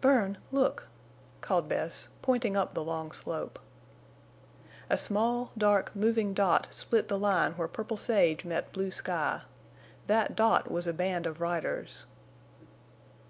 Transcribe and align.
"Bern—look!" 0.00 0.88
called 1.42 1.68
Bess, 1.68 2.08
pointing 2.22 2.56
up 2.56 2.72
the 2.72 2.82
long 2.82 3.12
slope. 3.12 3.58
A 4.88 4.96
small, 4.96 5.50
dark, 5.58 5.94
moving 5.94 6.32
dot 6.32 6.68
split 6.70 7.08
the 7.08 7.18
line 7.18 7.52
where 7.58 7.68
purple 7.68 7.98
sage 7.98 8.46
met 8.46 8.72
blue 8.72 8.90
sky. 8.90 9.42
That 10.06 10.34
dot 10.34 10.70
was 10.70 10.86
a 10.86 10.94
band 10.94 11.26
of 11.26 11.38
riders. 11.42 12.06